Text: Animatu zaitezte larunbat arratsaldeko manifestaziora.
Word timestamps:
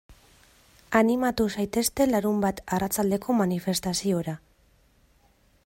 Animatu 0.99 1.45
zaitezte 1.57 2.07
larunbat 2.13 2.63
arratsaldeko 2.79 3.37
manifestaziora. 3.43 4.35